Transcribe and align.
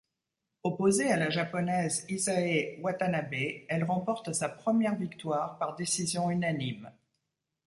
Opposée 0.63 1.11
à 1.11 1.15
la 1.17 1.29
Japonaise 1.29 2.07
Hisae 2.09 2.79
Watanabe, 2.81 3.61
elle 3.69 3.83
remporte 3.83 4.33
sa 4.33 4.49
première 4.49 4.95
victoire 4.95 5.59
par 5.59 5.75
décision 5.75 6.31
unanime. 6.31 6.89